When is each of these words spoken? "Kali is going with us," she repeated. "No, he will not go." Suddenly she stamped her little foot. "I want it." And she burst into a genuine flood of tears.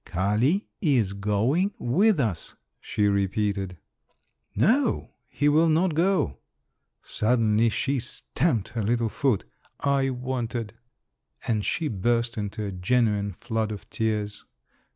"Kali 0.03 0.65
is 0.81 1.13
going 1.13 1.75
with 1.77 2.19
us," 2.19 2.55
she 2.79 3.05
repeated. 3.07 3.77
"No, 4.55 5.13
he 5.27 5.47
will 5.47 5.69
not 5.69 5.93
go." 5.93 6.39
Suddenly 7.03 7.69
she 7.69 7.99
stamped 7.99 8.69
her 8.69 8.81
little 8.81 9.09
foot. 9.09 9.45
"I 9.79 10.09
want 10.09 10.55
it." 10.55 10.73
And 11.47 11.63
she 11.63 11.87
burst 11.87 12.35
into 12.35 12.65
a 12.65 12.71
genuine 12.71 13.33
flood 13.33 13.71
of 13.71 13.87
tears. 13.91 14.43